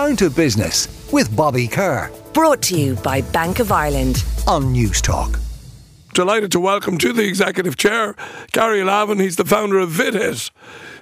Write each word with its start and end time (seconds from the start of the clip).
Down 0.00 0.16
to 0.16 0.30
Business 0.30 1.10
with 1.12 1.36
Bobby 1.36 1.68
Kerr. 1.68 2.10
Brought 2.32 2.62
to 2.62 2.74
you 2.74 2.94
by 2.94 3.20
Bank 3.20 3.58
of 3.58 3.70
Ireland 3.70 4.24
on 4.46 4.72
Newstalk. 4.74 5.38
Delighted 6.14 6.50
to 6.52 6.58
welcome 6.58 6.96
to 6.96 7.12
the 7.12 7.24
executive 7.24 7.76
chair 7.76 8.16
Gary 8.52 8.82
Lavin. 8.82 9.20
He's 9.20 9.36
the 9.36 9.44
founder 9.44 9.78
of 9.78 9.90
VitHit, 9.90 10.50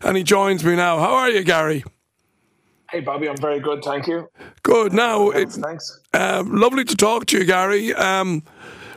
and 0.02 0.16
he 0.16 0.24
joins 0.24 0.64
me 0.64 0.74
now. 0.74 0.98
How 0.98 1.14
are 1.14 1.30
you, 1.30 1.44
Gary? 1.44 1.84
Hey, 2.90 2.98
Bobby, 2.98 3.28
I'm 3.28 3.36
very 3.36 3.60
good, 3.60 3.84
thank 3.84 4.08
you. 4.08 4.30
Good. 4.64 4.92
Now, 4.92 5.30
thanks. 5.30 5.56
It, 5.56 5.60
thanks. 5.60 6.00
Uh, 6.12 6.42
lovely 6.44 6.82
to 6.82 6.96
talk 6.96 7.26
to 7.26 7.38
you, 7.38 7.44
Gary. 7.44 7.94
Um, 7.94 8.42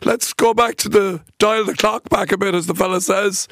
let's 0.04 0.34
go 0.34 0.56
back 0.56 0.78
to 0.78 0.90
the 0.90 1.22
dial 1.38 1.64
the 1.64 1.76
clock 1.76 2.10
back 2.10 2.32
a 2.32 2.40
bit, 2.40 2.56
as 2.56 2.66
the 2.66 2.74
fella 2.74 3.02
says. 3.02 3.48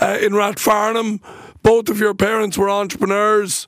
Uh, 0.00 0.16
in 0.22 0.30
Rathfarnham, 0.30 1.20
both 1.64 1.88
of 1.88 1.98
your 1.98 2.14
parents 2.14 2.56
were 2.56 2.70
entrepreneurs. 2.70 3.66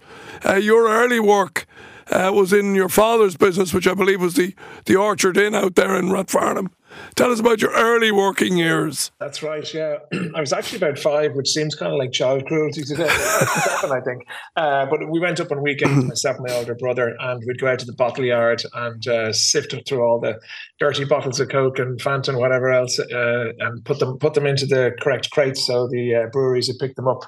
Uh, 0.48 0.54
your 0.54 0.88
early 0.88 1.18
work 1.18 1.66
uh, 2.10 2.30
was 2.32 2.52
in 2.52 2.74
your 2.74 2.88
father's 2.88 3.36
business, 3.36 3.72
which 3.72 3.86
I 3.86 3.94
believe 3.94 4.20
was 4.20 4.34
the, 4.34 4.54
the 4.84 4.96
Orchard 4.96 5.36
Inn 5.36 5.54
out 5.54 5.74
there 5.74 5.96
in 5.96 6.06
Rathfarnham. 6.06 6.68
Tell 7.14 7.30
us 7.30 7.38
about 7.38 7.62
your 7.62 7.72
early 7.72 8.10
working 8.10 8.56
years. 8.56 9.12
That's 9.20 9.42
right, 9.42 9.72
yeah. 9.72 9.98
I 10.34 10.40
was 10.40 10.52
actually 10.52 10.78
about 10.78 10.98
five, 10.98 11.34
which 11.34 11.48
seems 11.48 11.74
kind 11.74 11.92
of 11.92 11.98
like 11.98 12.10
child 12.10 12.46
cruelty 12.46 12.82
today, 12.82 13.08
I 13.08 14.00
think. 14.04 14.26
Uh, 14.56 14.86
but 14.86 15.08
we 15.08 15.20
went 15.20 15.38
up 15.38 15.52
on 15.52 15.62
weekends, 15.62 16.04
myself 16.04 16.38
and 16.38 16.46
my 16.46 16.54
older 16.54 16.74
brother, 16.74 17.14
and 17.20 17.42
we'd 17.46 17.60
go 17.60 17.68
out 17.68 17.78
to 17.78 17.86
the 17.86 17.92
bottle 17.92 18.24
yard 18.24 18.62
and 18.74 19.06
uh, 19.06 19.32
sift 19.32 19.74
through 19.86 20.02
all 20.02 20.18
the 20.18 20.40
dirty 20.78 21.04
bottles 21.04 21.38
of 21.38 21.48
Coke 21.48 21.78
and 21.78 22.00
Fanta 22.00 22.28
and 22.30 22.38
whatever 22.38 22.72
else 22.72 22.98
uh, 22.98 23.52
and 23.58 23.84
put 23.84 23.98
them 23.98 24.18
put 24.18 24.34
them 24.34 24.46
into 24.46 24.66
the 24.66 24.92
correct 25.00 25.30
crates 25.30 25.66
so 25.66 25.86
the 25.88 26.14
uh, 26.14 26.26
breweries 26.32 26.68
would 26.68 26.78
pick 26.78 26.96
them 26.96 27.06
up 27.06 27.20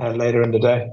uh, 0.00 0.10
later 0.10 0.42
in 0.42 0.52
the 0.52 0.58
day 0.58 0.88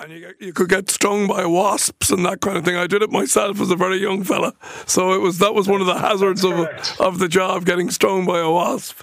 and 0.00 0.12
you, 0.12 0.34
you 0.38 0.52
could 0.52 0.68
get 0.68 0.90
stung 0.90 1.26
by 1.26 1.46
wasps 1.46 2.10
and 2.10 2.24
that 2.24 2.40
kind 2.40 2.56
of 2.56 2.64
thing. 2.64 2.76
I 2.76 2.86
did 2.86 3.02
it 3.02 3.10
myself 3.10 3.60
as 3.60 3.70
a 3.70 3.76
very 3.76 3.98
young 3.98 4.24
fella, 4.24 4.54
so 4.86 5.12
it 5.12 5.20
was 5.20 5.38
that 5.38 5.54
was 5.54 5.68
one 5.68 5.80
of 5.80 5.86
the 5.86 5.98
hazards 5.98 6.44
of 6.44 6.68
of 7.00 7.18
the 7.18 7.28
job, 7.28 7.64
getting 7.64 7.90
stung 7.90 8.26
by 8.26 8.40
a 8.40 8.50
wasp. 8.50 9.02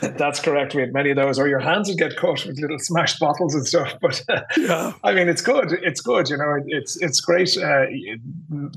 That's 0.00 0.40
correct. 0.40 0.74
We 0.74 0.80
had 0.80 0.92
many 0.92 1.10
of 1.10 1.16
those, 1.16 1.38
or 1.38 1.48
your 1.48 1.60
hands 1.60 1.88
would 1.88 1.98
get 1.98 2.16
cut 2.16 2.44
with 2.44 2.58
little 2.58 2.78
smashed 2.78 3.20
bottles 3.20 3.54
and 3.54 3.66
stuff. 3.66 3.94
But 4.00 4.24
yeah, 4.56 4.92
I 5.04 5.14
mean, 5.14 5.28
it's 5.28 5.42
good. 5.42 5.72
It's 5.82 6.00
good. 6.00 6.28
You 6.28 6.36
know, 6.38 6.56
it's 6.66 7.00
it's 7.00 7.20
great. 7.20 7.56
Uh, 7.56 7.86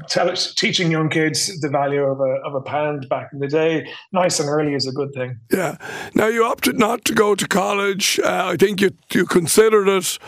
tell, 0.08 0.34
teaching 0.36 0.92
young 0.92 1.10
kids 1.10 1.60
the 1.62 1.70
value 1.70 2.04
of 2.04 2.20
a 2.20 2.40
of 2.46 2.54
a 2.54 2.62
pound 2.62 3.10
back 3.10 3.30
in 3.34 3.40
the 3.40 3.48
day, 3.48 3.88
nice 4.12 4.40
and 4.40 4.50
early, 4.50 4.76
is 4.76 4.88
a 4.88 4.92
good 4.92 5.14
thing. 5.14 5.40
Yeah. 5.52 5.78
Now 6.14 6.28
you 6.28 6.46
opted 6.46 6.78
not 6.78 7.06
to 7.06 7.14
go 7.14 7.36
to 7.36 7.48
college. 7.48 8.20
Uh, 8.24 8.52
I 8.54 8.56
think 8.56 8.82
you 8.82 8.92
you 9.14 9.26
considered 9.26 9.88
it, 9.88 10.20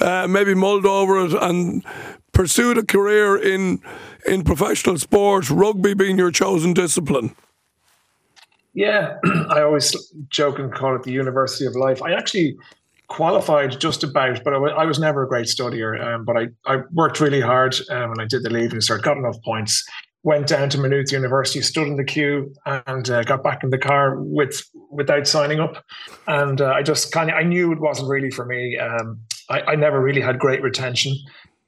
uh, 0.00 0.28
maybe 0.28 0.54
mulled 0.54 0.86
over 0.86 1.24
it, 1.24 1.32
and 1.32 1.84
pursued 2.32 2.78
a 2.78 2.84
career 2.84 3.36
in 3.36 3.80
in 4.26 4.44
professional 4.44 4.98
sports. 4.98 5.50
rugby 5.50 5.94
being 5.94 6.18
your 6.18 6.30
chosen 6.30 6.74
discipline. 6.74 7.34
Yeah, 8.74 9.16
I 9.48 9.62
always 9.62 9.94
joke 10.28 10.58
and 10.58 10.72
call 10.72 10.96
it 10.96 11.04
the 11.04 11.12
University 11.12 11.64
of 11.64 11.76
Life. 11.76 12.02
I 12.02 12.12
actually 12.12 12.56
qualified 13.08 13.78
just 13.80 14.02
about, 14.02 14.42
but 14.42 14.52
I, 14.52 14.56
w- 14.56 14.74
I 14.74 14.84
was 14.84 14.98
never 14.98 15.22
a 15.22 15.28
great 15.28 15.46
studier. 15.46 16.02
Um, 16.04 16.24
but 16.24 16.36
I, 16.36 16.48
I 16.66 16.78
worked 16.92 17.20
really 17.20 17.40
hard 17.40 17.76
um, 17.90 18.10
when 18.10 18.20
I 18.20 18.26
did 18.26 18.42
the 18.42 18.50
leaving 18.50 18.80
cert, 18.80 19.02
got 19.02 19.16
enough 19.16 19.40
points, 19.44 19.84
went 20.24 20.48
down 20.48 20.70
to 20.70 20.78
Maynooth 20.78 21.12
University, 21.12 21.60
stood 21.60 21.86
in 21.86 21.96
the 21.96 22.04
queue, 22.04 22.52
and 22.66 23.08
uh, 23.08 23.22
got 23.22 23.44
back 23.44 23.62
in 23.62 23.70
the 23.70 23.78
car 23.78 24.20
with 24.20 24.62
without 24.90 25.28
signing 25.28 25.60
up. 25.60 25.84
And 26.26 26.60
uh, 26.60 26.72
I 26.72 26.82
just 26.82 27.12
kind 27.12 27.30
of 27.30 27.36
I 27.36 27.42
knew 27.42 27.72
it 27.72 27.80
wasn't 27.80 28.08
really 28.08 28.30
for 28.30 28.44
me. 28.44 28.78
Um, 28.78 29.20
I, 29.50 29.60
I 29.62 29.76
never 29.76 30.00
really 30.00 30.22
had 30.22 30.38
great 30.38 30.62
retention. 30.62 31.14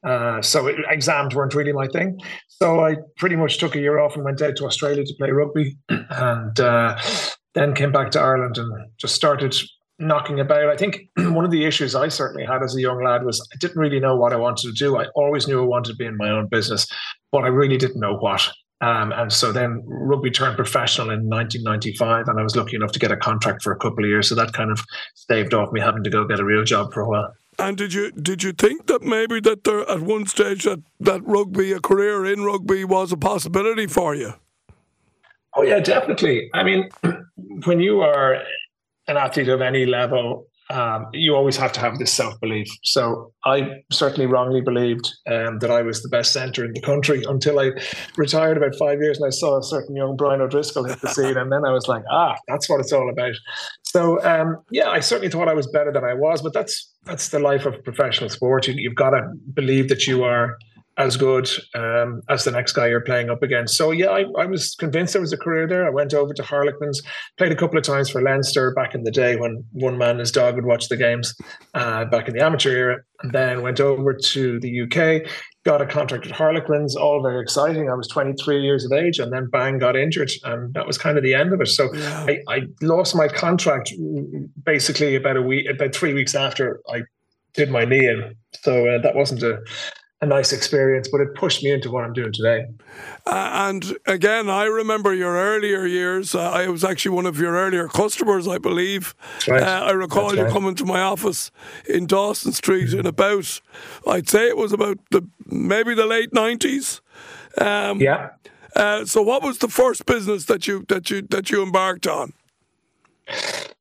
Uh, 0.05 0.41
so 0.43 0.67
it, 0.67 0.77
exams 0.89 1.35
weren't 1.35 1.55
really 1.55 1.73
my 1.73 1.87
thing. 1.89 2.19
So 2.49 2.85
I 2.85 2.97
pretty 3.17 3.37
much 3.37 3.59
took 3.59 3.75
a 3.75 3.81
year 3.81 3.99
off 3.99 4.15
and 4.15 4.25
went 4.25 4.43
out 4.43 4.57
to 4.57 4.67
Australia 4.67 5.05
to 5.05 5.15
play 5.19 5.31
rugby, 5.31 5.77
and 5.89 6.61
uh, 6.61 6.99
then 7.55 7.75
came 7.75 7.93
back 7.93 8.11
to 8.13 8.21
Ireland 8.21 8.59
and 8.59 8.73
just 8.99 9.15
started 9.15 9.57
knocking 9.99 10.41
about. 10.41 10.69
I 10.69 10.77
think 10.77 11.09
one 11.17 11.45
of 11.45 11.51
the 11.51 11.65
issues 11.65 11.95
I 11.95 12.09
certainly 12.09 12.47
had 12.47 12.63
as 12.63 12.77
a 12.77 12.81
young 12.81 13.03
lad 13.03 13.25
was 13.25 13.47
I 13.53 13.57
didn't 13.59 13.79
really 13.79 14.01
know 14.01 14.17
what 14.17 14.33
I 14.33 14.37
wanted 14.37 14.69
to 14.69 14.73
do. 14.73 14.99
I 14.99 15.07
always 15.15 15.49
knew 15.49 15.63
I 15.63 15.67
wanted 15.67 15.93
to 15.93 15.97
be 15.97 16.07
in 16.07 16.17
my 16.17 16.31
own 16.31 16.49
business, 16.49 16.87
but 17.33 17.45
I 17.45 17.49
really 17.49 17.77
didn't 17.77 18.01
know 18.01 18.17
what. 18.17 18.49
Um, 18.83 19.13
and 19.13 19.33
so 19.33 19.53
then 19.53 19.83
rugby 19.87 20.31
turned 20.31 20.57
professional 20.57 21.09
in 21.09 21.29
1995, 21.29 22.29
and 22.29 22.39
I 22.39 22.43
was 22.43 22.57
lucky 22.57 22.77
enough 22.77 22.93
to 22.93 22.99
get 22.99 23.11
a 23.11 23.17
contract 23.17 23.63
for 23.63 23.73
a 23.73 23.79
couple 23.79 24.05
of 24.05 24.11
years. 24.11 24.29
So 24.29 24.35
that 24.35 24.53
kind 24.53 24.71
of 24.71 24.85
staved 25.15 25.55
off 25.55 25.73
me 25.73 25.81
having 25.81 26.05
to 26.05 26.11
go 26.11 26.27
get 26.27 26.41
a 26.41 26.45
real 26.45 26.63
job 26.63 26.93
for 26.93 27.01
a 27.01 27.09
while. 27.09 27.33
And 27.59 27.77
did 27.77 27.93
you 27.93 28.13
did 28.13 28.43
you 28.43 28.53
think 28.53 28.87
that 28.87 29.03
maybe 29.03 29.41
that 29.41 29.65
there 29.65 29.89
at 29.89 30.01
one 30.01 30.27
stage 30.27 30.65
that, 30.65 30.83
that 31.01 31.27
rugby, 31.27 31.73
a 31.73 31.81
career 31.81 32.25
in 32.27 32.43
rugby, 32.43 32.85
was 32.85 33.13
a 33.13 33.17
possibility 33.17 33.87
for 33.87 34.15
you? 34.15 34.35
Oh 35.55 35.63
yeah, 35.63 35.81
definitely. 35.81 36.51
I 36.53 36.63
mean, 36.63 36.91
when 37.65 37.81
you 37.81 38.03
are 38.03 38.43
an 39.09 39.17
athlete 39.17 39.49
of 39.49 39.63
any 39.63 39.87
level, 39.87 40.47
um, 40.69 41.07
you 41.13 41.35
always 41.35 41.57
have 41.57 41.73
to 41.73 41.81
have 41.81 41.99
this 41.99 42.13
self 42.13 42.39
belief. 42.41 42.69
So 42.83 43.33
I 43.45 43.83
certainly 43.93 44.27
wrongly 44.27 44.61
believed 44.61 45.13
um, 45.27 45.61
that 45.61 45.71
I 45.71 45.83
was 45.83 46.03
the 46.03 46.09
best 46.09 46.33
centre 46.33 46.65
in 46.65 46.73
the 46.73 46.81
country 46.81 47.23
until 47.29 47.59
I 47.61 47.71
retired 48.17 48.57
about 48.57 48.75
five 48.75 49.01
years 49.01 49.19
and 49.19 49.27
I 49.27 49.31
saw 49.31 49.59
a 49.59 49.63
certain 49.63 49.95
young 49.97 50.17
Brian 50.17 50.41
O'Driscoll 50.41 50.85
hit 50.85 51.01
the 51.01 51.09
scene, 51.09 51.37
and 51.37 51.53
then 51.53 51.65
I 51.65 51.73
was 51.73 51.89
like, 51.89 52.03
ah, 52.11 52.37
that's 52.49 52.69
what 52.69 52.81
it's 52.81 52.93
all 52.93 53.09
about. 53.09 53.35
So 53.83 54.23
um, 54.25 54.59
yeah, 54.71 54.89
I 54.89 55.01
certainly 55.01 55.31
thought 55.31 55.49
I 55.49 55.55
was 55.55 55.69
better 55.69 55.93
than 55.93 56.05
I 56.05 56.15
was, 56.15 56.43
but 56.43 56.53
that's 56.53 56.93
that's 57.07 57.29
the 57.29 57.39
life 57.39 57.65
of 57.65 57.83
professional 57.85 58.29
sport. 58.29 58.67
You, 58.67 58.75
you've 58.77 58.97
got 58.97 59.11
to 59.11 59.33
believe 59.55 59.89
that 59.89 60.07
you 60.07 60.25
are 60.25 60.59
as 60.99 61.17
good 61.17 61.49
um, 61.75 62.23
as 62.31 62.45
the 62.45 62.51
next 62.51 62.73
guy 62.73 62.87
you're 62.87 63.03
playing 63.03 63.29
up 63.29 63.43
against. 63.43 63.77
So 63.77 63.91
yeah, 63.91 64.07
I, 64.07 64.25
I, 64.39 64.47
was 64.47 64.75
convinced 64.77 65.13
there 65.13 65.21
was 65.21 65.33
a 65.33 65.37
career 65.37 65.67
there. 65.69 65.87
I 65.87 65.91
went 65.91 66.15
over 66.15 66.33
to 66.33 66.43
Harlequins, 66.43 67.03
played 67.37 67.53
a 67.53 67.57
couple 67.57 67.77
of 67.77 67.85
times 67.85 68.09
for 68.09 68.23
Leinster 68.23 68.73
back 68.73 68.95
in 68.95 69.03
the 69.03 69.11
day 69.11 69.37
when 69.37 69.63
one 69.73 69.99
man 69.99 70.11
and 70.11 70.21
his 70.21 70.33
dog 70.33 70.55
would 70.55 70.65
watch 70.65 70.89
the 70.89 70.97
games 70.97 71.35
uh, 71.75 72.07
back 72.07 72.29
in 72.29 72.35
the 72.35 72.43
amateur 72.43 72.71
era, 72.71 72.97
and 73.23 73.33
then 73.33 73.61
went 73.61 73.79
over 73.79 74.15
to 74.15 74.59
the 74.61 74.83
UK. 74.83 75.31
Got 75.65 75.83
a 75.83 75.87
contract 75.87 76.27
at 76.27 76.33
Harlequins, 76.33 76.97
all 76.97 77.23
very 77.23 77.43
exciting. 77.43 77.91
I 77.91 77.95
was 77.95 78.09
23 78.09 78.63
years 78.63 78.85
of 78.85 78.93
age, 78.93 79.19
and 79.19 79.33
then 79.33 79.49
bang, 79.51 79.79
got 79.79 79.97
injured, 79.97 80.31
and 80.45 80.73
that 80.73 80.87
was 80.87 80.97
kind 80.97 81.19
of 81.19 81.25
the 81.25 81.35
end 81.35 81.53
of 81.53 81.61
it. 81.61 81.69
So 81.69 81.93
yeah. 81.93 82.27
I, 82.27 82.39
I 82.49 82.61
lost 82.81 83.15
my 83.15 83.29
contract 83.29 83.93
basically 84.65 85.15
about 85.15 85.37
a 85.37 85.43
week, 85.43 85.67
about 85.69 85.95
three 85.95 86.15
weeks 86.15 86.35
after 86.35 86.81
I 86.89 87.03
did 87.53 87.71
my 87.71 87.85
knee 87.85 88.07
in. 88.07 88.35
So 88.63 88.89
uh, 88.89 89.03
that 89.03 89.15
wasn't 89.15 89.43
a 89.43 89.61
a 90.23 90.27
nice 90.27 90.53
experience, 90.53 91.09
but 91.09 91.21
it 91.21 91.35
pushed 91.35 91.63
me 91.63 91.71
into 91.71 91.91
what 91.91 92.05
I'm 92.05 92.15
doing 92.15 92.33
today. 92.33 92.67
Uh, 93.27 93.69
and 93.69 93.97
again, 94.07 94.49
I 94.49 94.65
remember 94.65 95.13
your 95.13 95.35
earlier 95.37 95.85
years. 95.85 96.35
Uh, 96.35 96.51
I 96.51 96.69
was 96.69 96.85
actually 96.85 97.15
one 97.15 97.27
of 97.27 97.39
your 97.39 97.53
earlier 97.53 97.87
customers, 97.87 98.49
I 98.49 98.57
believe. 98.57 99.15
Right. 99.47 99.63
Uh, 99.63 99.85
I 99.85 99.91
recall 99.91 100.29
That's 100.29 100.37
you 100.39 100.45
right. 100.45 100.53
coming 100.53 100.75
to 100.77 100.87
my 100.87 101.01
office 101.01 101.51
in 101.87 102.07
Dawson 102.07 102.53
Street 102.53 102.95
in 102.95 103.05
about, 103.05 103.61
I'd 104.07 104.29
say 104.29 104.49
it 104.49 104.57
was 104.57 104.73
about 104.73 104.99
the 105.11 105.29
maybe 105.45 105.95
the 105.95 106.07
late 106.07 106.33
nineties. 106.33 107.03
Um, 107.59 108.01
yeah. 108.01 108.31
Uh, 108.75 109.05
so, 109.05 109.23
what 109.23 109.43
was 109.43 109.59
the 109.59 109.69
first 109.69 110.07
business 110.07 110.47
that 110.47 110.67
you 110.67 110.85
that 110.89 111.11
you 111.11 111.23
that 111.31 111.51
you 111.51 111.63
embarked 111.63 112.07
on? 112.07 112.33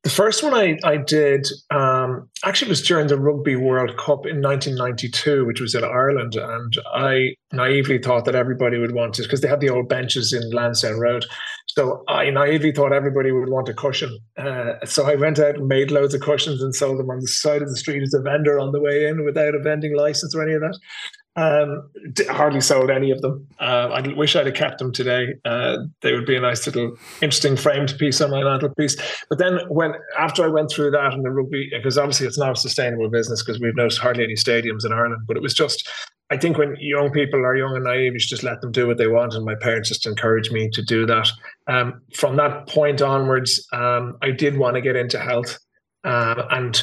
The 0.06 0.12
first 0.12 0.44
one 0.44 0.54
I, 0.54 0.78
I 0.84 0.98
did 0.98 1.48
um, 1.72 2.28
actually 2.44 2.68
was 2.68 2.80
during 2.80 3.08
the 3.08 3.18
Rugby 3.18 3.56
World 3.56 3.96
Cup 3.96 4.24
in 4.24 4.40
1992, 4.40 5.44
which 5.44 5.60
was 5.60 5.74
in 5.74 5.82
Ireland. 5.82 6.36
And 6.36 6.76
I 6.94 7.34
naively 7.52 7.98
thought 7.98 8.24
that 8.26 8.36
everybody 8.36 8.78
would 8.78 8.94
want 8.94 9.18
it 9.18 9.24
because 9.24 9.40
they 9.40 9.48
had 9.48 9.58
the 9.58 9.68
old 9.68 9.88
benches 9.88 10.32
in 10.32 10.48
Lansdowne 10.52 11.00
Road. 11.00 11.24
So 11.66 12.04
I 12.06 12.30
naively 12.30 12.70
thought 12.70 12.92
everybody 12.92 13.32
would 13.32 13.48
want 13.48 13.68
a 13.68 13.74
cushion. 13.74 14.16
Uh, 14.36 14.74
so 14.84 15.10
I 15.10 15.16
went 15.16 15.40
out 15.40 15.56
and 15.56 15.66
made 15.66 15.90
loads 15.90 16.14
of 16.14 16.20
cushions 16.20 16.62
and 16.62 16.72
sold 16.72 17.00
them 17.00 17.10
on 17.10 17.18
the 17.18 17.26
side 17.26 17.62
of 17.62 17.68
the 17.68 17.76
street 17.76 18.04
as 18.04 18.14
a 18.14 18.22
vendor 18.22 18.60
on 18.60 18.70
the 18.70 18.80
way 18.80 19.08
in 19.08 19.24
without 19.24 19.56
a 19.56 19.60
vending 19.60 19.96
license 19.96 20.36
or 20.36 20.42
any 20.44 20.52
of 20.52 20.60
that. 20.60 20.78
Um, 21.36 21.90
hardly 22.30 22.62
sold 22.62 22.90
any 22.90 23.10
of 23.10 23.20
them. 23.20 23.46
Uh, 23.60 23.90
I 23.92 24.14
wish 24.14 24.34
I'd 24.34 24.46
have 24.46 24.54
kept 24.54 24.78
them 24.78 24.90
today. 24.90 25.34
Uh, 25.44 25.76
they 26.00 26.14
would 26.14 26.24
be 26.24 26.34
a 26.34 26.40
nice 26.40 26.64
little, 26.66 26.96
interesting 27.20 27.56
framed 27.56 27.94
piece 27.98 28.22
on 28.22 28.30
my 28.30 28.42
mantelpiece. 28.42 28.96
But 29.28 29.38
then, 29.38 29.58
when 29.68 29.92
after 30.18 30.44
I 30.44 30.48
went 30.48 30.70
through 30.70 30.92
that 30.92 31.12
and 31.12 31.22
the 31.22 31.30
rugby, 31.30 31.68
because 31.70 31.98
obviously 31.98 32.26
it's 32.26 32.38
not 32.38 32.52
a 32.52 32.56
sustainable 32.56 33.10
business 33.10 33.42
because 33.42 33.60
we've 33.60 33.76
noticed 33.76 33.98
hardly 33.98 34.24
any 34.24 34.32
stadiums 34.32 34.86
in 34.86 34.94
Ireland. 34.94 35.24
But 35.26 35.36
it 35.36 35.42
was 35.42 35.52
just, 35.52 35.86
I 36.30 36.38
think 36.38 36.56
when 36.56 36.74
young 36.80 37.10
people 37.10 37.40
are 37.40 37.54
young 37.54 37.76
and 37.76 37.84
naive, 37.84 38.14
you 38.14 38.18
should 38.18 38.30
just 38.30 38.42
let 38.42 38.62
them 38.62 38.72
do 38.72 38.86
what 38.86 38.96
they 38.96 39.08
want. 39.08 39.34
And 39.34 39.44
my 39.44 39.56
parents 39.60 39.90
just 39.90 40.06
encouraged 40.06 40.52
me 40.52 40.70
to 40.70 40.82
do 40.82 41.04
that. 41.04 41.28
Um, 41.66 42.00
from 42.14 42.36
that 42.36 42.66
point 42.66 43.02
onwards, 43.02 43.66
um, 43.74 44.16
I 44.22 44.30
did 44.30 44.56
want 44.56 44.76
to 44.76 44.80
get 44.80 44.96
into 44.96 45.18
health, 45.18 45.58
uh, 46.02 46.44
and 46.50 46.82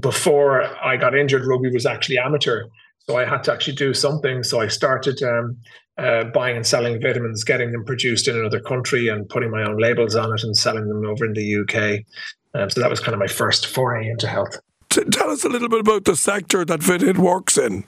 before 0.00 0.64
I 0.84 0.98
got 0.98 1.16
injured, 1.16 1.46
rugby 1.46 1.70
was 1.72 1.86
actually 1.86 2.18
amateur. 2.18 2.64
So 3.08 3.16
I 3.16 3.24
had 3.24 3.44
to 3.44 3.52
actually 3.52 3.76
do 3.76 3.94
something. 3.94 4.42
So 4.42 4.60
I 4.60 4.68
started 4.68 5.22
um, 5.22 5.56
uh, 5.98 6.24
buying 6.24 6.56
and 6.56 6.66
selling 6.66 7.00
vitamins, 7.00 7.44
getting 7.44 7.72
them 7.72 7.84
produced 7.84 8.26
in 8.28 8.36
another 8.36 8.60
country, 8.60 9.08
and 9.08 9.28
putting 9.28 9.50
my 9.50 9.62
own 9.62 9.78
labels 9.78 10.16
on 10.16 10.32
it 10.34 10.42
and 10.42 10.56
selling 10.56 10.88
them 10.88 11.04
over 11.06 11.24
in 11.24 11.32
the 11.32 11.60
UK. 11.60 12.04
Um, 12.54 12.70
so 12.70 12.80
that 12.80 12.90
was 12.90 13.00
kind 13.00 13.14
of 13.14 13.20
my 13.20 13.26
first 13.26 13.66
foray 13.66 14.08
into 14.08 14.26
health. 14.26 14.58
Tell 14.88 15.30
us 15.30 15.44
a 15.44 15.48
little 15.48 15.68
bit 15.68 15.80
about 15.80 16.04
the 16.04 16.16
sector 16.16 16.64
that 16.64 16.80
VitHit 16.80 17.18
works 17.18 17.58
in. 17.58 17.84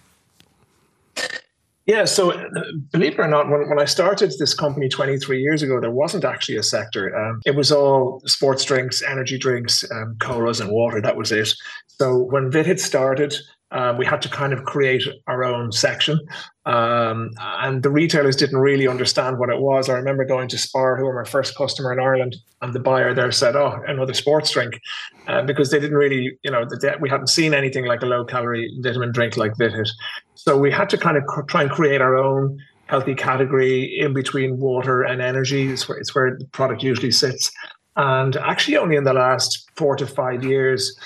Yeah, 1.86 2.04
so 2.04 2.32
uh, 2.32 2.44
believe 2.92 3.14
it 3.14 3.18
or 3.18 3.28
not, 3.28 3.48
when, 3.48 3.66
when 3.66 3.80
I 3.80 3.86
started 3.86 4.30
this 4.38 4.52
company 4.52 4.90
23 4.90 5.40
years 5.40 5.62
ago, 5.62 5.80
there 5.80 5.90
wasn't 5.90 6.22
actually 6.22 6.58
a 6.58 6.62
sector. 6.62 7.16
Um, 7.16 7.40
it 7.46 7.56
was 7.56 7.72
all 7.72 8.20
sports 8.26 8.62
drinks, 8.66 9.02
energy 9.02 9.38
drinks, 9.38 9.90
um, 9.90 10.16
colas, 10.20 10.60
and 10.60 10.70
water. 10.70 11.00
That 11.00 11.16
was 11.16 11.32
it. 11.32 11.48
So 11.86 12.18
when 12.18 12.50
VitHit 12.50 12.78
started, 12.78 13.34
um, 13.70 13.98
we 13.98 14.06
had 14.06 14.22
to 14.22 14.28
kind 14.28 14.52
of 14.52 14.64
create 14.64 15.02
our 15.26 15.44
own 15.44 15.72
section. 15.72 16.18
Um, 16.64 17.30
and 17.38 17.82
the 17.82 17.90
retailers 17.90 18.36
didn't 18.36 18.58
really 18.58 18.88
understand 18.88 19.38
what 19.38 19.50
it 19.50 19.60
was. 19.60 19.88
I 19.88 19.94
remember 19.94 20.24
going 20.24 20.48
to 20.48 20.58
Spar, 20.58 20.96
who 20.96 21.04
were 21.04 21.22
my 21.22 21.28
first 21.28 21.56
customer 21.56 21.92
in 21.92 22.00
Ireland, 22.00 22.36
and 22.62 22.72
the 22.72 22.80
buyer 22.80 23.14
there 23.14 23.30
said, 23.30 23.56
Oh, 23.56 23.78
another 23.86 24.14
sports 24.14 24.50
drink. 24.50 24.80
Uh, 25.26 25.42
because 25.42 25.70
they 25.70 25.78
didn't 25.78 25.96
really, 25.96 26.38
you 26.42 26.50
know, 26.50 26.66
we 27.00 27.10
hadn't 27.10 27.28
seen 27.28 27.52
anything 27.52 27.84
like 27.84 28.02
a 28.02 28.06
low 28.06 28.24
calorie 28.24 28.70
vitamin 28.80 29.12
drink 29.12 29.36
like 29.36 29.52
VitHit. 29.54 29.88
So 30.34 30.56
we 30.56 30.70
had 30.70 30.88
to 30.90 30.98
kind 30.98 31.16
of 31.16 31.24
try 31.48 31.62
and 31.62 31.70
create 31.70 32.00
our 32.00 32.16
own 32.16 32.58
healthy 32.86 33.14
category 33.14 33.98
in 33.98 34.14
between 34.14 34.58
water 34.58 35.02
and 35.02 35.20
energy. 35.20 35.70
It's 35.70 35.86
where, 35.88 35.98
it's 35.98 36.14
where 36.14 36.36
the 36.38 36.46
product 36.46 36.82
usually 36.82 37.10
sits. 37.10 37.50
And 37.96 38.36
actually, 38.36 38.76
only 38.76 38.96
in 38.96 39.04
the 39.04 39.12
last 39.12 39.68
four 39.76 39.96
to 39.96 40.06
five 40.06 40.44
years, 40.44 40.96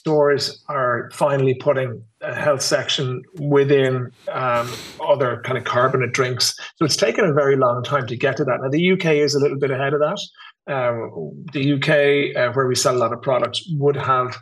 stores 0.00 0.64
are 0.68 1.10
finally 1.12 1.52
putting 1.52 2.02
a 2.22 2.34
health 2.34 2.62
section 2.62 3.22
within 3.38 4.10
um, 4.32 4.72
other 5.06 5.42
kind 5.44 5.58
of 5.58 5.64
carbonate 5.64 6.12
drinks. 6.12 6.56
So 6.76 6.86
it's 6.86 6.96
taken 6.96 7.26
a 7.26 7.34
very 7.34 7.56
long 7.56 7.82
time 7.82 8.06
to 8.06 8.16
get 8.16 8.38
to 8.38 8.44
that. 8.44 8.60
Now, 8.62 8.70
the 8.70 8.92
UK 8.92 9.06
is 9.26 9.34
a 9.34 9.38
little 9.38 9.58
bit 9.58 9.70
ahead 9.70 9.92
of 9.92 10.00
that. 10.00 10.20
Um, 10.66 11.44
the 11.52 11.74
UK, 11.74 12.34
uh, 12.34 12.52
where 12.54 12.66
we 12.66 12.74
sell 12.74 12.96
a 12.96 13.02
lot 13.04 13.12
of 13.12 13.20
products, 13.20 13.62
would 13.72 13.96
have 13.96 14.38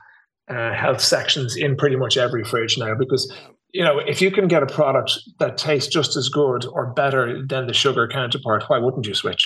uh, 0.49 0.72
health 0.72 1.00
sections 1.00 1.56
in 1.56 1.76
pretty 1.76 1.96
much 1.96 2.16
every 2.16 2.44
fridge 2.44 2.78
now 2.78 2.94
because 2.94 3.32
you 3.73 3.85
know, 3.85 3.99
if 3.99 4.23
you 4.23 4.31
can 4.31 4.49
get 4.49 4.62
a 4.62 4.67
product 4.67 5.19
that 5.38 5.59
tastes 5.59 5.93
just 5.93 6.17
as 6.17 6.29
good 6.29 6.65
or 6.67 6.87
better 6.87 7.44
than 7.47 7.67
the 7.67 7.75
sugar 7.75 8.09
counterpart, 8.09 8.65
why 8.69 8.79
wouldn't 8.79 9.06
you 9.06 9.15
switch? 9.15 9.44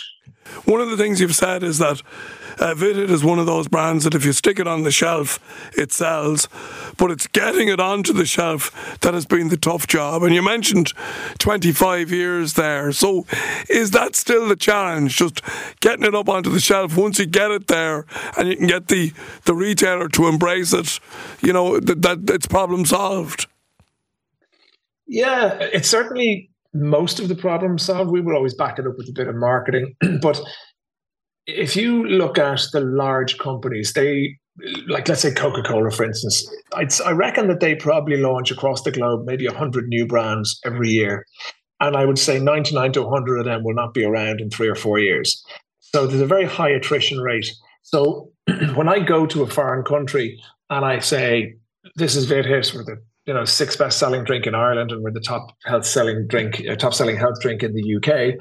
One 0.65 0.81
of 0.81 0.91
the 0.91 0.97
things 0.97 1.21
you've 1.21 1.35
said 1.35 1.63
is 1.63 1.79
that 1.79 2.03
uh, 2.61 2.75
is 2.77 3.25
one 3.25 3.39
of 3.39 3.47
those 3.47 3.67
brands 3.67 4.05
that 4.05 4.15
if 4.15 4.25
you 4.25 4.33
stick 4.33 4.59
it 4.61 4.69
on 4.69 4.83
the 4.83 4.91
shelf, 4.91 5.41
it 5.77 5.91
sells, 5.91 6.49
but 6.99 7.11
it's 7.11 7.27
getting 7.27 7.69
it 7.69 7.81
onto 7.81 8.13
the 8.13 8.27
shelf 8.27 8.99
that 9.01 9.15
has 9.15 9.27
been 9.27 9.49
the 9.49 9.57
tough 9.57 9.87
job. 9.87 10.23
And 10.23 10.35
you 10.35 10.43
mentioned 10.43 10.93
25 11.39 12.13
years 12.13 12.55
there. 12.55 12.93
So 12.93 13.27
is 13.69 13.93
that 13.93 14.15
still 14.15 14.49
the 14.49 14.57
challenge? 14.57 15.17
Just 15.17 15.41
getting 15.81 16.05
it 16.05 16.15
up 16.15 16.29
onto 16.29 16.51
the 16.51 16.61
shelf 16.61 16.97
once 16.97 17.19
you 17.19 17.27
get 17.27 17.51
it 17.51 17.67
there 17.67 18.05
and 18.37 18.49
you 18.49 18.57
can 18.57 18.67
get 18.67 18.89
the, 18.89 19.13
the 19.45 19.55
retailer 19.55 20.09
to 20.11 20.29
embrace 20.29 20.73
it, 20.73 21.01
you 21.41 21.53
know, 21.53 21.81
that, 21.81 22.03
that 22.03 22.31
it's 22.31 22.47
problem 22.47 22.85
solved? 22.85 23.47
Yeah, 25.07 25.59
it's 25.61 25.89
certainly 25.89 26.51
most 26.75 27.21
of 27.21 27.29
the 27.29 27.35
problem 27.35 27.79
solved. 27.79 28.11
We 28.11 28.21
would 28.21 28.35
always 28.35 28.55
back 28.55 28.79
it 28.79 28.87
up 28.87 28.95
with 28.97 29.09
a 29.09 29.13
bit 29.13 29.29
of 29.29 29.35
marketing. 29.37 29.95
but 30.23 30.41
if 31.47 31.77
you 31.77 32.07
look 32.07 32.39
at 32.39 32.63
the 32.73 32.81
large 32.81 33.39
companies, 33.39 33.93
they 33.93 34.37
like 34.87 35.09
let's 35.09 35.23
say 35.23 35.33
Coca-Cola, 35.33 35.91
for 35.91 36.05
instance, 36.05 36.47
I'd, 36.75 36.93
I 37.03 37.13
reckon 37.13 37.49
that 37.49 37.61
they 37.61 37.75
probably 37.75 38.19
launch 38.19 38.51
across 38.51 38.83
the 38.83 38.91
globe 38.91 39.25
maybe 39.25 39.47
100 39.47 39.89
new 39.89 40.07
brands 40.07 40.61
every 40.65 40.91
year. 40.91 41.25
And 41.81 41.97
I 41.97 42.05
would 42.05 42.19
say 42.19 42.39
99 42.39 42.93
to 42.93 43.03
100 43.03 43.39
of 43.39 43.45
them 43.45 43.65
will 43.65 43.75
not 43.75 43.95
be 43.95 44.05
around 44.05 44.41
in 44.41 44.51
three 44.51 44.69
or 44.69 44.75
four 44.75 44.99
years. 44.99 45.43
So 45.81 46.07
there's 46.07 46.21
a 46.21 46.27
very 46.27 46.45
high 46.45 46.71
attrition 46.71 47.19
rate. 47.21 47.51
So 47.83 48.31
when 48.75 48.89
I 48.89 49.01
go 49.01 49.27
to 49.27 49.43
a 49.43 49.49
foreign 49.49 49.85
country 49.85 50.39
and 50.71 50.85
I 50.85 51.01
say, 51.01 51.55
this 51.97 52.15
is 52.15 52.31
VitHit, 52.31 52.75
or 52.75 52.85
the 52.85 53.03
you 53.27 53.35
know 53.35 53.45
sixth 53.45 53.79
best 53.79 53.99
selling 53.99 54.25
drink 54.25 54.47
in 54.47 54.55
Ireland 54.55 54.91
and 54.93 55.03
we're 55.03 55.13
the 55.13 55.21
top 55.21 55.49
health 55.65 55.87
selling 55.87 56.27
drink, 56.29 56.63
uh, 56.69 56.77
top 56.77 56.95
selling 56.95 57.17
health 57.17 57.41
drink 57.41 57.63
in 57.63 57.75
the 57.75 57.97
UK, 57.97 58.35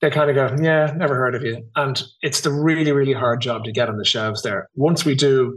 they 0.00 0.10
kind 0.10 0.30
of 0.30 0.36
go, 0.36 0.62
yeah, 0.62 0.92
never 0.96 1.14
heard 1.14 1.34
of 1.34 1.42
you. 1.42 1.62
And 1.76 2.02
it's 2.22 2.40
the 2.40 2.52
really 2.52 2.92
really 2.92 3.12
hard 3.12 3.40
job 3.40 3.64
to 3.64 3.72
get 3.72 3.88
on 3.88 3.96
the 3.96 4.04
shelves 4.04 4.42
there. 4.42 4.68
Once 4.74 5.04
we 5.04 5.14
do, 5.14 5.56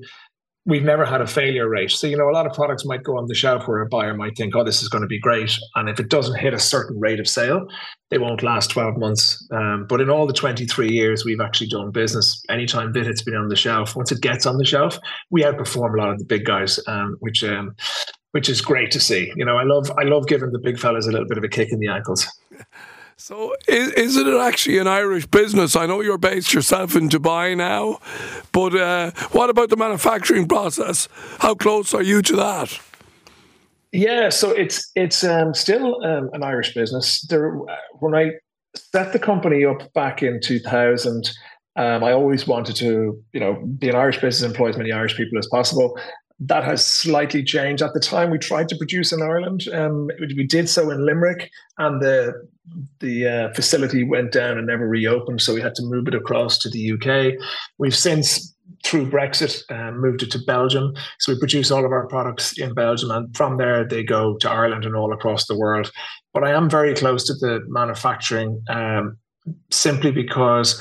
we've 0.67 0.83
never 0.83 1.05
had 1.05 1.21
a 1.21 1.27
failure 1.27 1.67
rate. 1.67 1.89
So, 1.91 2.07
you 2.07 2.17
know, 2.17 2.29
a 2.29 2.35
lot 2.35 2.45
of 2.45 2.51
products 2.51 2.85
might 2.85 3.01
go 3.01 3.17
on 3.17 3.27
the 3.27 3.33
shelf 3.33 3.67
where 3.67 3.81
a 3.81 3.87
buyer 3.87 4.13
might 4.13 4.35
think, 4.35 4.53
oh, 4.53 4.65
this 4.65 4.81
is 4.83 4.89
going 4.89 5.01
to 5.01 5.07
be 5.07 5.19
great. 5.19 5.57
And 5.75 5.87
if 5.89 5.97
it 5.97 6.09
doesn't 6.09 6.37
hit 6.37 6.53
a 6.53 6.59
certain 6.59 6.99
rate 6.99 7.21
of 7.21 7.27
sale, 7.27 7.65
they 8.09 8.17
won't 8.17 8.43
last 8.43 8.69
12 8.71 8.97
months. 8.97 9.47
Um, 9.51 9.85
but 9.87 10.01
in 10.01 10.09
all 10.09 10.27
the 10.27 10.33
23 10.33 10.91
years 10.91 11.23
we've 11.23 11.39
actually 11.39 11.69
done 11.69 11.91
business, 11.91 12.43
anytime 12.49 12.91
VitHit's 12.91 13.23
been 13.23 13.35
on 13.35 13.47
the 13.47 13.55
shelf, 13.55 13.95
once 13.95 14.11
it 14.11 14.21
gets 14.21 14.45
on 14.45 14.57
the 14.57 14.65
shelf, 14.65 14.99
we 15.31 15.43
outperform 15.43 15.93
a 15.93 15.97
lot 15.97 16.09
of 16.09 16.19
the 16.19 16.25
big 16.25 16.43
guys, 16.43 16.81
um, 16.87 17.15
which 17.21 17.45
um, 17.45 17.73
which 18.31 18.49
is 18.49 18.61
great 18.61 18.91
to 18.91 18.99
see. 18.99 19.31
You 19.35 19.45
know, 19.45 19.57
I 19.57 19.63
love 19.63 19.91
I 19.97 20.03
love 20.03 20.27
giving 20.27 20.51
the 20.51 20.59
big 20.59 20.79
fellas 20.79 21.07
a 21.07 21.11
little 21.11 21.27
bit 21.27 21.37
of 21.37 21.43
a 21.43 21.49
kick 21.49 21.71
in 21.71 21.79
the 21.79 21.87
ankles. 21.87 22.27
So, 23.19 23.55
is, 23.67 23.93
is 23.93 24.15
it 24.15 24.27
actually 24.27 24.77
an 24.77 24.85
Irish 24.85 25.25
business? 25.25 25.75
I 25.75 25.87
know 25.87 26.01
you're 26.01 26.19
based 26.19 26.53
yourself 26.53 26.95
in 26.95 27.09
Dubai 27.09 27.57
now, 27.57 27.97
but 28.51 28.75
uh, 28.75 29.09
what 29.31 29.49
about 29.49 29.69
the 29.71 29.75
manufacturing 29.75 30.47
process? 30.47 31.09
How 31.39 31.55
close 31.55 31.95
are 31.95 32.03
you 32.03 32.21
to 32.21 32.35
that? 32.35 32.79
Yeah, 33.91 34.29
so 34.29 34.51
it's 34.51 34.91
it's 34.95 35.23
um, 35.23 35.55
still 35.55 36.05
um, 36.05 36.29
an 36.33 36.43
Irish 36.43 36.75
business. 36.75 37.21
There, 37.21 37.53
when 37.99 38.13
I 38.13 38.33
set 38.75 39.13
the 39.13 39.19
company 39.19 39.65
up 39.65 39.91
back 39.93 40.21
in 40.21 40.39
2000, 40.39 41.31
um, 41.75 42.03
I 42.03 42.11
always 42.11 42.45
wanted 42.45 42.75
to, 42.75 43.19
you 43.33 43.39
know, 43.39 43.55
be 43.79 43.89
an 43.89 43.95
Irish 43.95 44.21
business, 44.21 44.47
employ 44.47 44.69
as 44.69 44.77
many 44.77 44.91
Irish 44.91 45.17
people 45.17 45.39
as 45.39 45.47
possible 45.47 45.97
that 46.39 46.63
has 46.63 46.85
slightly 46.85 47.43
changed. 47.43 47.81
At 47.81 47.93
the 47.93 47.99
time, 47.99 48.29
we 48.29 48.37
tried 48.37 48.69
to 48.69 48.77
produce 48.77 49.11
in 49.11 49.21
Ireland. 49.21 49.67
Um, 49.73 50.09
we 50.19 50.45
did 50.45 50.69
so 50.69 50.91
in 50.91 51.05
Limerick, 51.05 51.49
and 51.77 52.01
the 52.01 52.47
the 52.99 53.27
uh, 53.27 53.53
facility 53.53 54.03
went 54.03 54.33
down 54.33 54.57
and 54.57 54.67
never 54.67 54.87
reopened. 54.87 55.41
So 55.41 55.53
we 55.53 55.61
had 55.61 55.75
to 55.75 55.83
move 55.83 56.07
it 56.07 56.15
across 56.15 56.57
to 56.59 56.69
the 56.69 56.91
UK. 56.91 57.41
We've 57.77 57.95
since, 57.95 58.53
through 58.83 59.09
Brexit, 59.09 59.63
um, 59.71 60.01
moved 60.01 60.21
it 60.21 60.31
to 60.31 60.39
Belgium. 60.39 60.93
So 61.19 61.31
we 61.31 61.39
produce 61.39 61.71
all 61.71 61.85
of 61.85 61.91
our 61.91 62.07
products 62.07 62.57
in 62.59 62.73
Belgium, 62.73 63.09
and 63.11 63.35
from 63.35 63.57
there 63.57 63.87
they 63.87 64.03
go 64.03 64.37
to 64.37 64.49
Ireland 64.49 64.85
and 64.85 64.95
all 64.95 65.13
across 65.13 65.47
the 65.47 65.57
world. 65.57 65.91
But 66.33 66.43
I 66.43 66.51
am 66.51 66.69
very 66.69 66.93
close 66.93 67.25
to 67.27 67.33
the 67.33 67.61
manufacturing, 67.67 68.61
um, 68.69 69.17
simply 69.71 70.11
because 70.11 70.79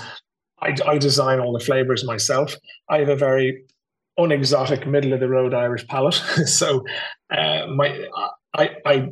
I, 0.61 0.75
I 0.87 0.99
design 0.99 1.41
all 1.41 1.53
the 1.53 1.65
flavors 1.65 2.05
myself. 2.05 2.55
I 2.91 2.99
have 2.99 3.09
a 3.09 3.17
very 3.17 3.65
unexotic, 4.19 4.87
middle 4.87 5.13
of 5.13 5.21
the 5.21 5.29
road 5.29 5.55
Irish 5.55 5.87
palate. 5.87 6.15
so 6.47 6.85
uh, 7.31 7.67
my 7.69 8.07
I, 8.55 8.71
I 8.85 9.09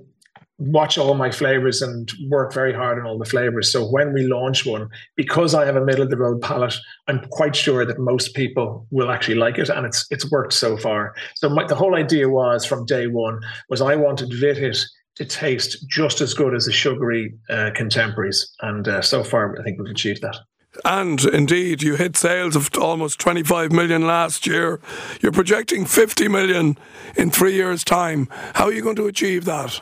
watch 0.58 0.96
all 0.98 1.14
my 1.14 1.30
flavors 1.30 1.82
and 1.82 2.10
work 2.28 2.52
very 2.52 2.72
hard 2.72 2.98
on 2.98 3.06
all 3.06 3.18
the 3.18 3.24
flavors. 3.24 3.72
So 3.72 3.84
when 3.84 4.12
we 4.12 4.26
launch 4.26 4.64
one, 4.64 4.88
because 5.16 5.54
I 5.54 5.66
have 5.66 5.76
a 5.76 5.84
middle 5.84 6.02
of 6.02 6.10
the 6.10 6.16
road 6.16 6.40
palate, 6.40 6.74
I'm 7.08 7.20
quite 7.30 7.56
sure 7.56 7.84
that 7.84 7.98
most 7.98 8.34
people 8.34 8.86
will 8.90 9.10
actually 9.10 9.34
like 9.34 9.58
it, 9.58 9.68
and 9.68 9.84
it's 9.86 10.06
it's 10.10 10.30
worked 10.30 10.52
so 10.52 10.76
far. 10.76 11.14
So 11.36 11.48
my, 11.48 11.66
the 11.66 11.74
whole 11.74 11.96
idea 11.96 12.28
was 12.28 12.64
from 12.64 12.86
day 12.86 13.06
one 13.06 13.40
was 13.68 13.80
I 13.80 13.96
wanted 13.96 14.30
VitHit 14.30 14.80
to 15.16 15.24
taste 15.24 15.84
just 15.88 16.20
as 16.20 16.34
good 16.34 16.54
as 16.54 16.66
the 16.66 16.72
sugary 16.72 17.34
uh, 17.50 17.70
contemporaries, 17.74 18.52
and 18.60 18.86
uh, 18.86 19.02
so 19.02 19.24
far 19.24 19.58
I 19.58 19.62
think 19.62 19.80
we've 19.80 19.90
achieved 19.90 20.22
that. 20.22 20.36
And 20.84 21.24
indeed, 21.24 21.82
you 21.82 21.96
hit 21.96 22.16
sales 22.16 22.56
of 22.56 22.70
almost 22.78 23.18
25 23.18 23.72
million 23.72 24.06
last 24.06 24.46
year. 24.46 24.80
You're 25.20 25.32
projecting 25.32 25.84
50 25.84 26.28
million 26.28 26.76
in 27.16 27.30
three 27.30 27.54
years' 27.54 27.84
time. 27.84 28.28
How 28.54 28.66
are 28.66 28.72
you 28.72 28.82
going 28.82 28.96
to 28.96 29.06
achieve 29.06 29.44
that? 29.44 29.80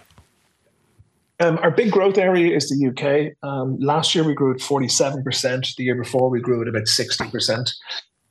Um, 1.40 1.58
our 1.58 1.70
big 1.70 1.90
growth 1.90 2.18
area 2.18 2.54
is 2.54 2.68
the 2.68 2.88
UK. 2.88 3.36
Um, 3.46 3.78
last 3.80 4.14
year 4.14 4.22
we 4.22 4.34
grew 4.34 4.54
at 4.54 4.60
47%. 4.60 5.76
The 5.76 5.84
year 5.84 5.96
before 5.96 6.30
we 6.30 6.40
grew 6.40 6.62
at 6.62 6.68
about 6.68 6.84
60%. 6.84 7.70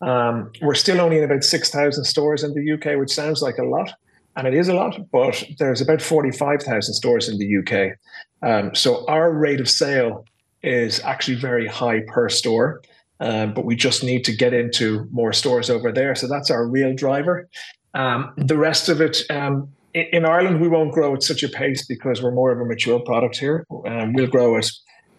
Um, 0.01 0.51
we're 0.61 0.75
still 0.75 1.01
only 1.01 1.17
in 1.17 1.23
about 1.23 1.43
6,000 1.43 2.03
stores 2.05 2.43
in 2.43 2.53
the 2.53 2.73
UK, 2.73 2.97
which 2.97 3.11
sounds 3.13 3.41
like 3.41 3.57
a 3.57 3.65
lot. 3.65 3.91
And 4.35 4.47
it 4.47 4.53
is 4.53 4.69
a 4.69 4.73
lot, 4.73 4.97
but 5.11 5.43
there's 5.59 5.81
about 5.81 6.01
45,000 6.01 6.93
stores 6.93 7.27
in 7.27 7.37
the 7.37 7.57
UK. 7.57 7.97
Um, 8.41 8.73
so 8.73 9.05
our 9.07 9.33
rate 9.33 9.59
of 9.59 9.69
sale 9.69 10.25
is 10.63 10.99
actually 11.01 11.35
very 11.35 11.67
high 11.67 12.01
per 12.07 12.29
store. 12.29 12.81
Um, 13.19 13.53
but 13.53 13.65
we 13.65 13.75
just 13.75 14.03
need 14.03 14.25
to 14.25 14.35
get 14.35 14.51
into 14.51 15.07
more 15.11 15.31
stores 15.31 15.69
over 15.69 15.91
there. 15.91 16.15
So 16.15 16.27
that's 16.27 16.49
our 16.49 16.67
real 16.67 16.95
driver. 16.95 17.47
Um, 17.93 18.33
the 18.35 18.57
rest 18.57 18.89
of 18.89 18.99
it, 18.99 19.21
um, 19.29 19.69
in, 19.93 20.05
in, 20.11 20.25
Ireland, 20.25 20.59
we 20.59 20.67
won't 20.67 20.91
grow 20.91 21.13
at 21.13 21.21
such 21.21 21.43
a 21.43 21.49
pace 21.49 21.85
because 21.85 22.23
we're 22.23 22.31
more 22.31 22.51
of 22.51 22.59
a 22.59 22.65
mature 22.65 22.99
product 22.99 23.37
here. 23.37 23.63
Um, 23.85 24.13
we'll 24.13 24.27
grow 24.27 24.57
at, 24.57 24.71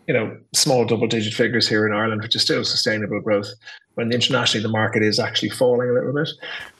you 0.06 0.14
know, 0.14 0.36
small 0.54 0.84
double-digit 0.84 1.32
figures 1.32 1.68
here 1.68 1.86
in 1.86 1.92
Ireland, 1.92 2.22
which 2.22 2.34
is 2.34 2.42
still 2.42 2.64
sustainable 2.64 3.20
growth. 3.20 3.48
When 3.94 4.10
internationally 4.10 4.62
the 4.62 4.70
market 4.70 5.02
is 5.02 5.18
actually 5.18 5.50
falling 5.50 5.90
a 5.90 5.92
little 5.92 6.14
bit, 6.14 6.30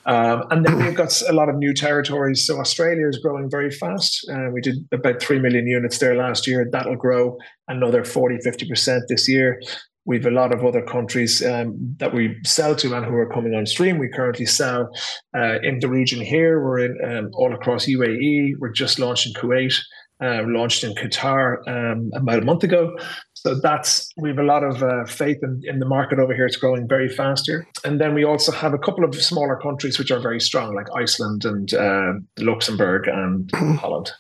um, 0.07 0.45
and 0.51 0.65
then 0.65 0.79
we've 0.79 0.95
got 0.95 1.21
a 1.29 1.33
lot 1.35 1.51
of 1.51 1.57
new 1.57 1.75
territories. 1.75 2.47
So 2.47 2.59
Australia 2.59 3.07
is 3.07 3.19
growing 3.19 3.51
very 3.51 3.71
fast. 3.71 4.27
Uh, 4.31 4.49
we 4.51 4.63
did 4.63 4.77
about 4.93 5.21
3 5.21 5.39
million 5.39 5.67
units 5.67 5.99
there 5.99 6.17
last 6.17 6.47
year. 6.47 6.67
That'll 6.73 6.97
grow 6.97 7.37
another 7.69 8.03
40, 8.03 8.39
50% 8.39 9.01
this 9.09 9.29
year. 9.29 9.61
We've 10.05 10.27
a 10.27 10.31
lot 10.31 10.53
of 10.53 10.65
other 10.65 10.83
countries 10.83 11.45
um, 11.45 11.77
that 11.99 12.13
we 12.13 12.37
sell 12.45 12.75
to 12.77 12.95
and 12.97 13.07
who 13.07 13.15
are 13.15 13.33
coming 13.33 13.55
on 13.55 13.67
stream. 13.67 13.99
We 13.99 14.09
currently 14.09 14.47
sell 14.47 14.91
uh, 15.37 15.61
in 15.63 15.79
the 15.79 15.89
region 15.89 16.21
here. 16.21 16.65
We're 16.65 16.79
in 16.81 16.99
um, 17.05 17.31
all 17.35 17.55
across 17.55 17.87
UAE. 17.87 18.55
We're 18.59 18.73
just 18.73 18.99
launching 18.99 19.33
Kuwait. 19.35 19.79
Uh, 20.23 20.43
launched 20.47 20.85
in 20.85 20.95
Qatar 20.95 21.67
um, 21.67 22.11
about 22.15 22.39
a 22.43 22.45
month 22.45 22.63
ago. 22.63 22.97
So 23.35 23.57
that's 23.61 24.09
we 24.17 24.29
have 24.29 24.39
a 24.39 24.45
lot 24.45 24.63
of 24.63 24.83
uh, 24.83 25.05
faith 25.05 25.39
in, 25.43 25.63
in 25.65 25.79
the 25.81 25.87
market 25.87 26.19
over 26.21 26.33
here. 26.35 26.47
It's 26.47 26.57
growing 26.57 26.87
very 26.87 27.09
fast 27.09 27.47
here, 27.47 27.67
and 27.85 28.01
then 28.01 28.15
we 28.15 28.25
also 28.25 28.53
have 28.53 28.73
a 28.73 28.79
couple 28.79 29.05
of 29.05 29.15
smaller 29.17 29.57
countries 29.57 29.99
which 29.99 30.11
are 30.13 30.21
very 30.21 30.41
strong, 30.41 30.75
like 30.75 30.87
Iceland 30.95 31.45
and 31.45 31.75
uh, 31.75 32.13
Luxembourg 32.39 33.09
and 33.09 33.51
Holland. 33.79 34.13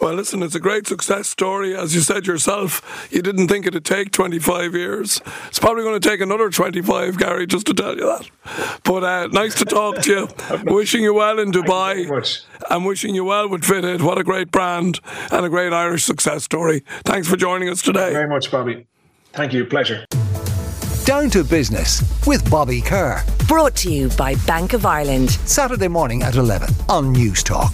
Well, 0.00 0.14
listen, 0.14 0.42
it's 0.42 0.54
a 0.54 0.60
great 0.60 0.86
success 0.86 1.28
story. 1.28 1.76
As 1.76 1.94
you 1.94 2.00
said 2.00 2.26
yourself, 2.26 3.08
you 3.10 3.20
didn't 3.20 3.48
think 3.48 3.66
it'd 3.66 3.84
take 3.84 4.12
25 4.12 4.74
years. 4.74 5.20
It's 5.48 5.58
probably 5.58 5.82
going 5.82 6.00
to 6.00 6.08
take 6.08 6.22
another 6.22 6.48
25, 6.48 7.18
Gary, 7.18 7.46
just 7.46 7.66
to 7.66 7.74
tell 7.74 7.96
you 7.96 8.06
that. 8.06 8.80
But 8.82 9.04
uh, 9.04 9.26
nice 9.26 9.54
to 9.56 9.66
talk 9.66 10.00
to 10.02 10.10
you. 10.10 10.28
wishing 10.72 11.02
you 11.02 11.12
well 11.12 11.38
in 11.38 11.52
Dubai. 11.52 12.42
I'm 12.70 12.84
wishing 12.84 13.14
you 13.14 13.24
well 13.24 13.48
with 13.48 13.62
VitHit. 13.62 14.00
What 14.00 14.16
a 14.16 14.24
great 14.24 14.50
brand 14.50 15.00
and 15.30 15.44
a 15.44 15.50
great 15.50 15.74
Irish 15.74 16.04
success 16.04 16.44
story. 16.44 16.82
Thanks 17.04 17.28
for 17.28 17.36
joining 17.36 17.68
us 17.68 17.82
today. 17.82 18.10
very 18.12 18.28
much, 18.28 18.50
Bobby. 18.50 18.86
Thank 19.32 19.52
you. 19.52 19.66
Pleasure. 19.66 20.06
Down 21.04 21.28
to 21.30 21.44
Business 21.44 22.02
with 22.26 22.48
Bobby 22.50 22.80
Kerr. 22.80 23.22
Brought 23.46 23.76
to 23.76 23.92
you 23.92 24.08
by 24.10 24.34
Bank 24.46 24.72
of 24.72 24.86
Ireland. 24.86 25.30
Saturday 25.30 25.88
morning 25.88 26.22
at 26.22 26.36
11 26.36 26.70
on 26.88 27.12
News 27.12 27.42
Talk. 27.42 27.72